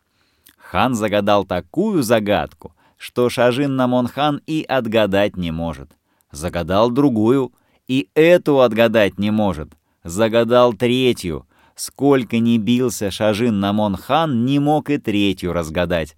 Хан 0.57 0.95
загадал 0.95 1.45
такую 1.45 2.01
загадку, 2.01 2.73
что 2.97 3.29
Шажин 3.29 3.75
Намонхан 3.75 4.41
и 4.47 4.65
отгадать 4.67 5.37
не 5.37 5.51
может. 5.51 5.91
Загадал 6.31 6.89
другую, 6.89 7.53
и 7.87 8.09
эту 8.15 8.61
отгадать 8.61 9.19
не 9.19 9.29
может. 9.29 9.69
Загадал 10.03 10.73
третью. 10.73 11.45
Сколько 11.75 12.39
ни 12.39 12.57
бился 12.57 13.11
Шажин 13.11 13.59
Намонхан, 13.59 14.45
не 14.45 14.57
мог 14.57 14.89
и 14.89 14.97
третью 14.97 15.53
разгадать. 15.53 16.17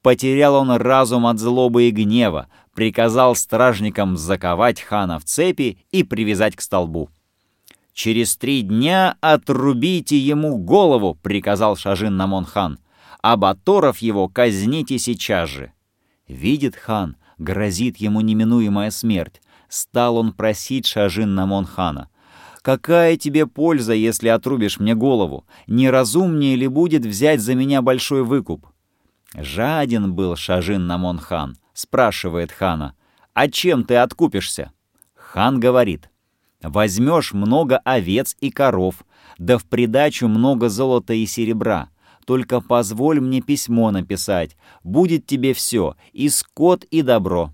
Потерял 0.00 0.54
он 0.54 0.70
разум 0.70 1.26
от 1.26 1.38
злобы 1.38 1.82
и 1.82 1.90
гнева, 1.90 2.48
приказал 2.74 3.36
стражникам 3.36 4.16
заковать 4.16 4.80
хана 4.80 5.18
в 5.18 5.24
цепи 5.24 5.84
и 5.90 6.02
привязать 6.02 6.56
к 6.56 6.62
столбу. 6.62 7.10
«Через 7.96 8.36
три 8.36 8.60
дня 8.60 9.16
отрубите 9.22 10.18
ему 10.18 10.58
голову»,— 10.58 11.18
приказал 11.22 11.76
Шажин 11.76 12.18
Намон-хан, 12.18 12.78
«а 13.22 13.38
Баторов 13.38 14.00
его 14.00 14.28
казните 14.28 14.98
сейчас 14.98 15.48
же». 15.48 15.72
Видит 16.28 16.76
хан, 16.76 17.16
грозит 17.38 17.96
ему 17.96 18.20
неминуемая 18.20 18.90
смерть. 18.90 19.40
Стал 19.70 20.18
он 20.18 20.34
просить 20.34 20.84
Шажин 20.84 21.34
Намон-хана. 21.34 22.10
«Какая 22.60 23.16
тебе 23.16 23.46
польза, 23.46 23.94
если 23.94 24.28
отрубишь 24.28 24.78
мне 24.78 24.94
голову? 24.94 25.46
Неразумнее 25.66 26.54
ли 26.54 26.68
будет 26.68 27.06
взять 27.06 27.40
за 27.40 27.54
меня 27.54 27.80
большой 27.80 28.24
выкуп?» 28.24 28.66
Жаден 29.34 30.12
был 30.12 30.36
Шажин 30.36 30.86
Намон-хан, 30.86 31.56
спрашивает 31.72 32.52
хана, 32.52 32.94
«А 33.32 33.48
чем 33.48 33.84
ты 33.84 33.96
откупишься?» 33.96 34.70
Хан 35.14 35.60
говорит, 35.60 36.10
Возьмешь 36.66 37.32
много 37.32 37.78
овец 37.78 38.36
и 38.40 38.50
коров, 38.50 39.04
да 39.38 39.56
в 39.56 39.64
придачу 39.64 40.26
много 40.26 40.68
золота 40.68 41.14
и 41.14 41.24
серебра. 41.24 41.90
Только 42.26 42.60
позволь 42.60 43.20
мне 43.20 43.40
письмо 43.40 43.92
написать, 43.92 44.56
будет 44.82 45.26
тебе 45.26 45.54
все, 45.54 45.94
и 46.12 46.28
скот, 46.28 46.82
и 46.84 47.02
добро». 47.02 47.52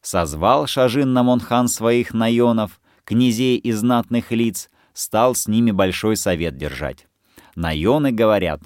Созвал 0.00 0.66
Шажин 0.66 1.12
Намонхан 1.12 1.68
своих 1.68 2.14
наенов, 2.14 2.80
князей 3.04 3.58
и 3.58 3.72
знатных 3.72 4.32
лиц, 4.32 4.70
стал 4.94 5.34
с 5.34 5.46
ними 5.46 5.70
большой 5.70 6.16
совет 6.16 6.56
держать. 6.56 7.06
Наены 7.56 8.10
говорят, 8.10 8.62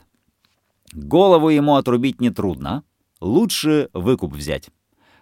голову 0.92 1.48
ему 1.48 1.74
отрубить 1.74 2.20
нетрудно, 2.20 2.84
лучше 3.20 3.88
выкуп 3.92 4.34
взять. 4.34 4.68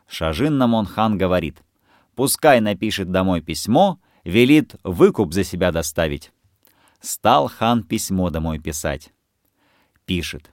Шажин 0.06 0.58
Намонхан 0.58 1.16
говорит, 1.16 1.62
пускай 2.14 2.60
напишет 2.60 3.10
домой 3.10 3.40
письмо, 3.40 3.98
велит 4.24 4.74
выкуп 4.84 5.32
за 5.32 5.44
себя 5.44 5.72
доставить. 5.72 6.32
Стал 7.00 7.48
хан 7.48 7.82
письмо 7.82 8.30
домой 8.30 8.58
писать. 8.58 9.10
Пишет. 10.04 10.52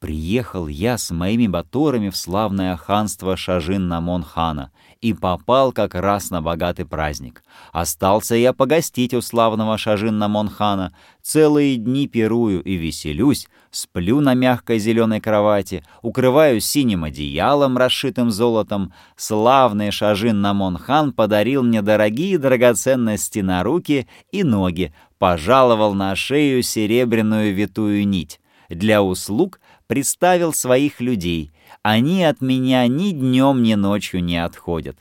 «Приехал 0.00 0.66
я 0.66 0.96
с 0.96 1.10
моими 1.10 1.46
баторами 1.46 2.08
в 2.08 2.16
славное 2.16 2.74
ханство 2.78 3.36
Шажин-Намон-хана 3.36 4.70
и 5.02 5.12
попал 5.12 5.72
как 5.72 5.94
раз 5.94 6.30
на 6.30 6.40
богатый 6.40 6.86
праздник. 6.86 7.44
Остался 7.70 8.34
я 8.34 8.54
погостить 8.54 9.12
у 9.12 9.20
славного 9.20 9.76
Шажин-Намон-хана, 9.76 10.92
целые 11.20 11.76
дни 11.76 12.08
пирую 12.08 12.62
и 12.62 12.76
веселюсь, 12.76 13.46
сплю 13.70 14.20
на 14.20 14.32
мягкой 14.32 14.78
зеленой 14.78 15.20
кровати, 15.20 15.84
укрываюсь 16.00 16.64
синим 16.64 17.04
одеялом, 17.04 17.76
расшитым 17.76 18.30
золотом. 18.30 18.94
Славный 19.16 19.90
Шажин-Намон-хан 19.90 21.12
подарил 21.12 21.62
мне 21.62 21.82
дорогие 21.82 22.38
драгоценности 22.38 23.40
на 23.40 23.62
руки 23.62 24.08
и 24.32 24.44
ноги, 24.44 24.94
пожаловал 25.18 25.92
на 25.92 26.16
шею 26.16 26.62
серебряную 26.62 27.54
витую 27.54 28.08
нить. 28.08 28.40
Для 28.70 29.02
услуг 29.02 29.60
представил 29.88 30.54
своих 30.54 31.00
людей. 31.00 31.50
Они 31.82 32.22
от 32.22 32.40
меня 32.40 32.86
ни 32.86 33.10
днем, 33.10 33.62
ни 33.62 33.74
ночью 33.74 34.22
не 34.22 34.42
отходят. 34.42 34.96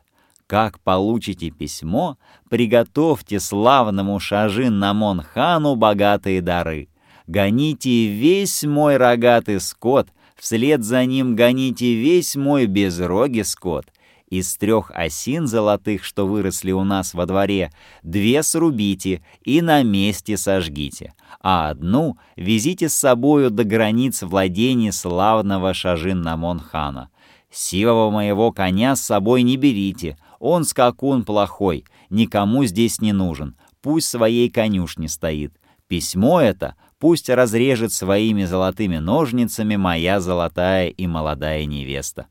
Как 0.47 0.79
получите 0.79 1.51
письмо, 1.51 2.17
приготовьте 2.49 3.39
славному 3.39 4.19
Шажин 4.19 4.79
Намон 4.79 5.23
богатые 5.75 6.41
дары. 6.41 6.89
Гоните 7.27 8.07
весь 8.07 8.63
мой 8.63 8.97
рогатый 8.97 9.59
скот, 9.59 10.07
вслед 10.35 10.83
за 10.83 11.05
ним 11.05 11.35
гоните 11.35 11.93
весь 11.93 12.35
мой 12.35 12.65
безрогий 12.65 13.45
скот. 13.45 13.85
Из 14.31 14.55
трех 14.57 14.91
осин 14.95 15.45
золотых, 15.45 16.03
что 16.03 16.25
выросли 16.25 16.71
у 16.71 16.83
нас 16.83 17.13
во 17.13 17.27
дворе, 17.27 17.71
две 18.01 18.41
срубите 18.41 19.21
и 19.43 19.61
на 19.61 19.83
месте 19.83 20.37
сожгите, 20.37 21.13
а 21.41 21.69
одну 21.69 22.17
везите 22.35 22.89
с 22.89 22.93
собою 22.93 23.49
до 23.49 23.63
границ 23.63 24.21
владений 24.21 24.91
славного 24.91 25.73
Шажин 25.73 26.21
Намон 26.21 26.59
хана. 26.59 27.09
Сивого 27.51 28.11
моего 28.11 28.51
коня 28.51 28.95
с 28.95 29.01
собой 29.01 29.43
не 29.43 29.57
берите, 29.57 30.17
он 30.39 30.65
скакун 30.65 31.23
плохой, 31.23 31.85
никому 32.09 32.65
здесь 32.65 33.01
не 33.01 33.13
нужен, 33.13 33.55
пусть 33.81 34.07
своей 34.07 34.49
конюшне 34.49 35.09
стоит. 35.09 35.53
Письмо 35.87 36.41
это 36.41 36.75
пусть 36.99 37.29
разрежет 37.29 37.91
своими 37.93 38.43
золотыми 38.43 38.97
ножницами 38.97 39.77
моя 39.77 40.19
золотая 40.19 40.89
и 40.89 41.07
молодая 41.07 41.65
невеста. 41.65 42.27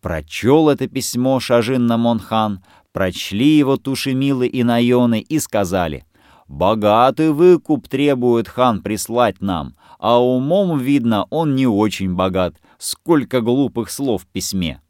Прочел 0.00 0.70
это 0.70 0.88
письмо 0.88 1.38
Шажин 1.40 1.86
Намонхан, 1.86 2.64
прочли 2.92 3.58
его 3.58 3.76
Тушемилы 3.76 4.46
и 4.46 4.64
Найоны 4.64 5.20
и 5.20 5.38
сказали, 5.38 6.04
«Богатый 6.50 7.30
выкуп 7.30 7.86
требует 7.86 8.48
хан 8.48 8.82
прислать 8.82 9.40
нам, 9.40 9.76
а 10.00 10.20
умом, 10.20 10.80
видно, 10.80 11.28
он 11.30 11.54
не 11.54 11.68
очень 11.68 12.16
богат. 12.16 12.56
Сколько 12.76 13.40
глупых 13.40 13.88
слов 13.88 14.24
в 14.24 14.26
письме!» 14.26 14.80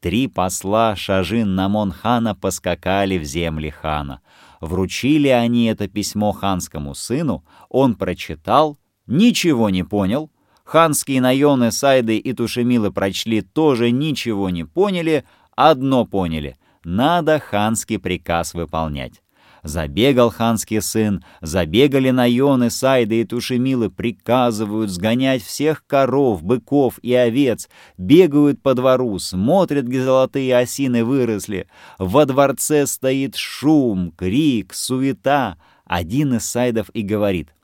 Три 0.00 0.28
посла 0.28 0.96
Шажин 0.96 1.54
Намон 1.54 1.92
хана 1.92 2.34
поскакали 2.34 3.18
в 3.18 3.24
земли 3.24 3.68
хана. 3.68 4.22
Вручили 4.62 5.28
они 5.28 5.66
это 5.66 5.88
письмо 5.88 6.32
ханскому 6.32 6.94
сыну, 6.94 7.44
он 7.68 7.94
прочитал, 7.94 8.78
ничего 9.06 9.68
не 9.68 9.84
понял. 9.84 10.30
Ханские 10.64 11.20
наёны, 11.20 11.70
Сайды 11.70 12.16
и 12.16 12.32
Тушемилы 12.32 12.90
прочли, 12.90 13.42
тоже 13.42 13.90
ничего 13.90 14.48
не 14.48 14.64
поняли, 14.64 15.24
одно 15.54 16.06
поняли— 16.06 16.56
надо 16.84 17.38
ханский 17.38 17.98
приказ 17.98 18.54
выполнять. 18.54 19.22
Забегал 19.62 20.30
ханский 20.30 20.82
сын, 20.82 21.24
забегали 21.40 22.10
наёны, 22.10 22.68
сайды 22.68 23.20
и 23.20 23.24
тушемилы, 23.24 23.90
приказывают 23.90 24.90
сгонять 24.90 25.44
всех 25.44 25.86
коров, 25.86 26.42
быков 26.42 26.98
и 27.00 27.14
овец, 27.14 27.68
бегают 27.96 28.60
по 28.60 28.74
двору, 28.74 29.20
смотрят, 29.20 29.86
где 29.86 30.02
золотые 30.02 30.56
осины 30.56 31.04
выросли. 31.04 31.68
Во 32.00 32.26
дворце 32.26 32.86
стоит 32.86 33.36
шум, 33.36 34.12
крик, 34.16 34.74
суета. 34.74 35.58
Один 35.84 36.34
из 36.34 36.44
сайдов 36.44 36.90
и 36.92 37.02
говорит, 37.02 37.54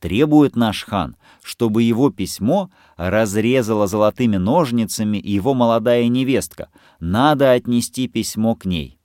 «Требует 0.00 0.54
наш 0.54 0.84
хан, 0.84 1.16
чтобы 1.42 1.82
его 1.82 2.10
письмо 2.10 2.70
разрезала 2.96 3.86
золотыми 3.86 4.36
ножницами 4.36 5.16
его 5.22 5.54
молодая 5.54 6.08
невестка. 6.08 6.68
Надо 6.98 7.52
отнести 7.52 8.06
письмо 8.06 8.54
к 8.54 8.66
ней» 8.66 8.99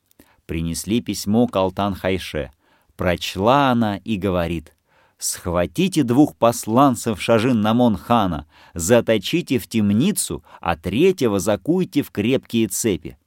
принесли 0.46 1.02
письмо 1.02 1.48
к 1.48 1.56
Алтан-Хайше. 1.56 2.52
Прочла 2.96 3.72
она 3.72 3.98
и 3.98 4.18
говорит, 4.18 4.74
«Схватите 5.18 6.04
двух 6.04 6.36
посланцев 6.36 7.20
Шажин-Намон-хана, 7.20 8.46
заточите 8.74 9.60
в 9.60 9.68
темницу, 9.68 10.44
а 10.62 10.76
третьего 10.76 11.40
закуйте 11.40 12.02
в 12.02 12.12
крепкие 12.12 12.68
цепи». 12.68 13.18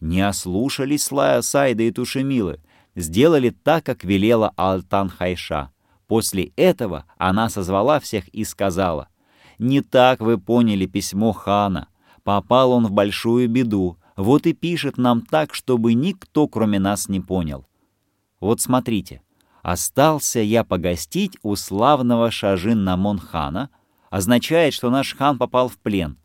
Не 0.00 0.20
ослушались 0.20 1.04
Слая 1.04 1.42
Сайда 1.42 1.82
и 1.82 1.90
Тушемилы, 1.90 2.60
сделали 2.94 3.50
так, 3.50 3.84
как 3.84 4.04
велела 4.04 4.52
Алтан-Хайша. 4.56 5.70
После 6.06 6.52
этого 6.56 7.04
она 7.18 7.48
созвала 7.48 8.00
всех 8.00 8.28
и 8.28 8.44
сказала, 8.44 9.08
«Не 9.58 9.80
так 9.80 10.20
вы 10.20 10.38
поняли 10.38 10.86
письмо 10.86 11.32
хана. 11.32 11.88
Попал 12.22 12.72
он 12.72 12.86
в 12.86 12.92
большую 12.92 13.48
беду, 13.48 13.98
вот 14.18 14.48
и 14.48 14.52
пишет 14.52 14.98
нам 14.98 15.22
так, 15.22 15.54
чтобы 15.54 15.94
никто, 15.94 16.48
кроме 16.48 16.80
нас, 16.80 17.08
не 17.08 17.20
понял. 17.20 17.68
Вот 18.40 18.60
смотрите, 18.60 19.22
остался 19.62 20.40
я 20.40 20.64
погостить 20.64 21.38
у 21.42 21.54
славного 21.54 22.32
Шажин 22.32 22.82
Намон-хана, 22.82 23.70
означает, 24.10 24.74
что 24.74 24.90
наш 24.90 25.14
хан 25.14 25.38
попал 25.38 25.68
в 25.68 25.78
плен. 25.78 26.18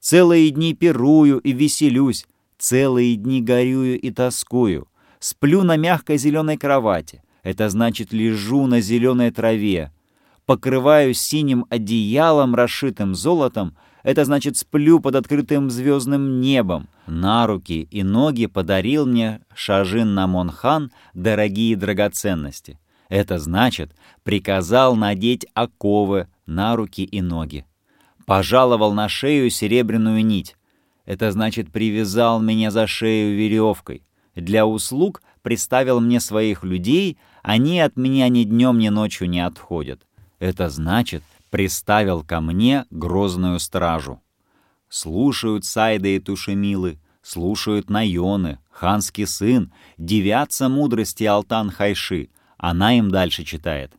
Целые 0.00 0.48
дни 0.48 0.72
пирую 0.72 1.38
и 1.40 1.52
веселюсь, 1.52 2.26
целые 2.56 3.16
дни 3.16 3.42
горюю 3.42 4.00
и 4.00 4.10
тоскую, 4.10 4.88
сплю 5.18 5.62
на 5.62 5.76
мягкой 5.76 6.16
зеленой 6.16 6.56
кровати, 6.56 7.22
это 7.42 7.68
значит 7.68 8.14
лежу 8.14 8.66
на 8.66 8.80
зеленой 8.80 9.30
траве, 9.30 9.92
покрываюсь 10.46 11.20
синим 11.20 11.66
одеялом, 11.68 12.54
расшитым 12.54 13.14
золотом, 13.14 13.76
это 14.06 14.24
значит 14.24 14.56
сплю 14.56 15.00
под 15.00 15.16
открытым 15.16 15.68
звездным 15.68 16.40
небом. 16.40 16.88
На 17.08 17.44
руки 17.48 17.88
и 17.90 18.04
ноги 18.04 18.46
подарил 18.46 19.04
мне 19.04 19.40
Шажин 19.52 20.14
Намонхан 20.14 20.92
дорогие 21.12 21.74
драгоценности. 21.74 22.78
Это 23.08 23.40
значит, 23.40 23.96
приказал 24.22 24.94
надеть 24.94 25.44
оковы 25.54 26.28
на 26.46 26.76
руки 26.76 27.02
и 27.02 27.20
ноги. 27.20 27.66
Пожаловал 28.26 28.92
на 28.92 29.08
шею 29.08 29.50
серебряную 29.50 30.24
нить. 30.24 30.54
Это 31.04 31.32
значит, 31.32 31.72
привязал 31.72 32.40
меня 32.40 32.70
за 32.70 32.86
шею 32.86 33.36
веревкой. 33.36 34.04
Для 34.36 34.68
услуг 34.68 35.20
приставил 35.42 35.98
мне 35.98 36.20
своих 36.20 36.62
людей, 36.62 37.18
они 37.42 37.80
от 37.80 37.96
меня 37.96 38.28
ни 38.28 38.44
днем, 38.44 38.78
ни 38.78 38.88
ночью 38.88 39.28
не 39.28 39.40
отходят. 39.44 40.06
Это 40.38 40.68
значит, 40.68 41.24
приставил 41.50 42.22
ко 42.22 42.40
мне 42.40 42.86
грозную 42.90 43.58
стражу. 43.60 44.22
Слушают 44.88 45.64
Сайды 45.64 46.16
и 46.16 46.20
Тушемилы, 46.20 47.00
слушают 47.22 47.90
Найоны, 47.90 48.58
ханский 48.70 49.26
сын, 49.26 49.72
девятся 49.98 50.68
мудрости 50.68 51.24
Алтан 51.24 51.70
Хайши. 51.70 52.30
Она 52.56 52.96
им 52.96 53.10
дальше 53.10 53.44
читает. 53.44 53.92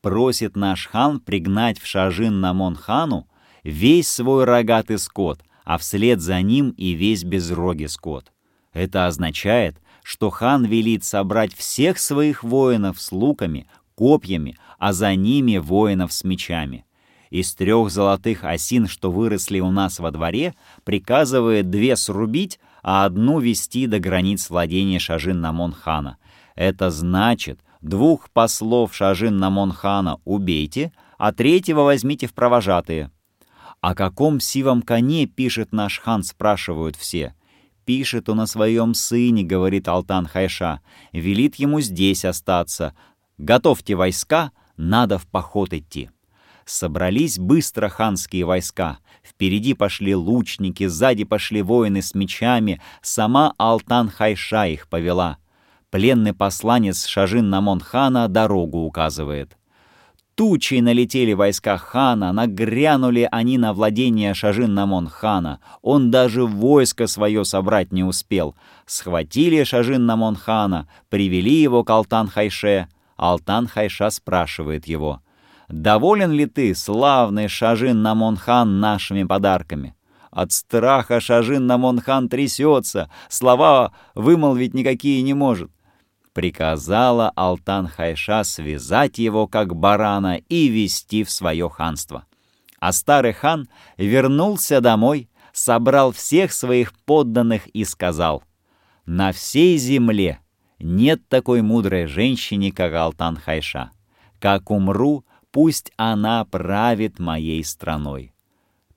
Просит 0.00 0.56
наш 0.56 0.88
хан 0.88 1.20
пригнать 1.20 1.78
в 1.80 1.86
Шажин 1.86 2.40
Намон 2.40 2.76
хану 2.76 3.28
весь 3.62 4.08
свой 4.08 4.44
рогатый 4.44 4.98
скот, 4.98 5.40
а 5.64 5.78
вслед 5.78 6.20
за 6.20 6.42
ним 6.42 6.70
и 6.70 6.92
весь 6.92 7.24
безрогий 7.24 7.88
скот. 7.88 8.30
Это 8.72 9.06
означает, 9.06 9.78
что 10.02 10.28
хан 10.28 10.66
велит 10.66 11.04
собрать 11.04 11.54
всех 11.54 11.98
своих 11.98 12.44
воинов 12.44 13.00
с 13.00 13.10
луками, 13.12 13.66
копьями, 13.94 14.56
а 14.78 14.92
за 14.92 15.14
ними 15.14 15.58
воинов 15.58 16.12
с 16.12 16.24
мечами. 16.24 16.84
Из 17.30 17.54
трех 17.54 17.90
золотых 17.90 18.44
осин, 18.44 18.86
что 18.86 19.10
выросли 19.10 19.60
у 19.60 19.70
нас 19.70 19.98
во 19.98 20.10
дворе, 20.10 20.54
приказывает 20.84 21.68
две 21.68 21.96
срубить, 21.96 22.60
а 22.82 23.04
одну 23.04 23.40
вести 23.40 23.86
до 23.86 23.98
границ 23.98 24.50
владения 24.50 24.98
Шажин-Намон-хана. 24.98 26.16
Это 26.54 26.90
значит, 26.90 27.60
двух 27.80 28.30
послов 28.30 28.92
Шажин-Намон-хана 28.94 30.20
убейте, 30.24 30.92
а 31.18 31.32
третьего 31.32 31.80
возьмите 31.80 32.26
в 32.26 32.34
провожатые. 32.34 33.10
О 33.80 33.94
каком 33.94 34.40
сивом 34.40 34.82
коне 34.82 35.26
пишет 35.26 35.72
наш 35.72 35.98
хан, 35.98 36.22
спрашивают 36.22 36.96
все. 36.96 37.34
Пишет 37.84 38.30
он 38.30 38.40
о 38.40 38.46
своем 38.46 38.94
сыне, 38.94 39.42
говорит 39.42 39.88
Алтан 39.88 40.26
Хайша, 40.26 40.80
велит 41.12 41.56
ему 41.56 41.80
здесь 41.80 42.24
остаться. 42.24 42.94
Готовьте 43.38 43.94
войска, 43.96 44.52
надо 44.76 45.18
в 45.18 45.26
поход 45.26 45.72
идти. 45.72 46.10
Собрались 46.64 47.38
быстро 47.38 47.88
ханские 47.88 48.44
войска. 48.44 48.98
Впереди 49.22 49.74
пошли 49.74 50.14
лучники, 50.14 50.86
сзади 50.86 51.24
пошли 51.24 51.62
воины 51.62 52.00
с 52.00 52.14
мечами. 52.14 52.80
Сама 53.02 53.54
Алтан-Хайша 53.58 54.68
их 54.68 54.88
повела. 54.88 55.38
Пленный 55.90 56.32
посланец 56.32 57.06
Шажин 57.06 57.50
Намон 57.50 57.80
хана 57.80 58.28
дорогу 58.28 58.78
указывает. 58.78 59.56
Тучей 60.34 60.80
налетели 60.80 61.32
войска 61.32 61.76
хана, 61.76 62.32
нагрянули 62.32 63.28
они 63.30 63.56
на 63.56 63.72
владение 63.72 64.34
Шажин 64.34 64.74
Намон 64.74 65.06
хана. 65.06 65.60
Он 65.82 66.10
даже 66.10 66.44
войско 66.44 67.06
свое 67.06 67.44
собрать 67.44 67.92
не 67.92 68.02
успел. 68.02 68.56
Схватили 68.86 69.62
Шажин 69.62 70.06
Намон 70.06 70.34
хана, 70.34 70.88
привели 71.08 71.62
его 71.62 71.84
к 71.84 71.90
Алтан-Хайше. 71.90 72.88
Алтан-Хайша 73.16 74.10
спрашивает 74.10 74.86
его, 74.86 75.20
«Доволен 75.68 76.32
ли 76.32 76.46
ты, 76.46 76.74
славный 76.74 77.48
Шажин 77.48 78.02
Намонхан, 78.02 78.80
нашими 78.80 79.24
подарками?» 79.24 79.94
От 80.30 80.50
страха 80.50 81.20
Шажин 81.20 81.66
Намонхан 81.66 82.28
трясется, 82.28 83.08
слова 83.28 83.92
вымолвить 84.16 84.74
никакие 84.74 85.22
не 85.22 85.32
может. 85.32 85.70
Приказала 86.32 87.30
Алтан-Хайша 87.36 88.42
связать 88.42 89.18
его, 89.18 89.46
как 89.46 89.76
барана, 89.76 90.38
и 90.48 90.66
вести 90.66 91.22
в 91.22 91.30
свое 91.30 91.70
ханство. 91.70 92.24
А 92.80 92.90
старый 92.90 93.32
хан 93.32 93.68
вернулся 93.96 94.80
домой, 94.80 95.30
собрал 95.52 96.10
всех 96.10 96.52
своих 96.52 96.92
подданных 97.04 97.68
и 97.68 97.84
сказал— 97.84 98.42
На 99.06 99.32
всей 99.32 99.78
земле 99.78 100.40
нет 100.84 101.26
такой 101.28 101.62
мудрой 101.62 102.06
женщины, 102.06 102.70
как 102.70 102.92
Алтан 102.92 103.36
Хайша. 103.36 103.90
Как 104.38 104.70
умру, 104.70 105.24
пусть 105.50 105.90
она 105.96 106.44
правит 106.44 107.18
моей 107.18 107.64
страной. 107.64 108.34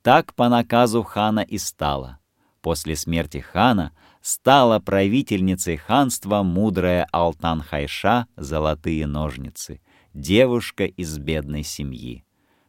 Так 0.01 0.33
по 0.35 0.49
наказу 0.49 1.01
хана 1.03 1.39
и 1.39 1.57
стало. 1.57 2.19
После 2.61 2.97
смерти 2.97 3.37
хана 3.37 3.93
стала 4.21 4.79
правительницей 4.79 5.77
ханства 5.77 6.43
мудрая 6.43 7.07
Алтан 7.13 7.61
Хайша 7.61 8.27
«Золотые 8.35 9.07
ножницы», 9.07 9.79
девушка 10.13 10.83
из 10.83 11.17
бедной 11.17 11.63
семьи. 11.63 12.25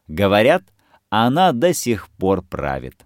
Говорят, 0.07 0.63
она 1.09 1.51
до 1.51 1.73
сих 1.73 2.07
пор 2.07 2.41
правит. 2.41 3.05